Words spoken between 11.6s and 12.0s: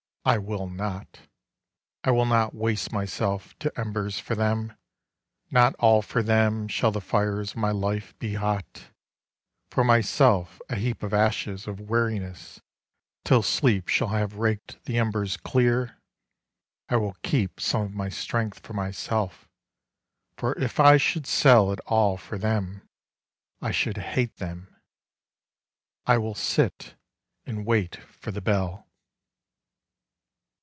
of